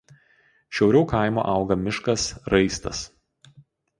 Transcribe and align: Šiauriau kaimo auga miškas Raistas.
Šiauriau 0.77 1.01
kaimo 1.11 1.43
auga 1.51 1.77
miškas 1.83 2.25
Raistas. 2.53 3.03